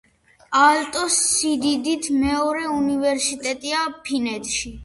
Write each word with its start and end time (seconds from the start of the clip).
აალტო 0.61 1.03
სიდიდით 1.15 2.09
მეორე 2.23 2.65
უნივერსიტეტია 2.79 3.87
ფინეთში. 4.09 4.77